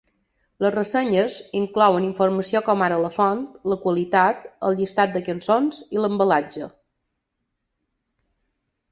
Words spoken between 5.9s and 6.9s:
i l'embalatge.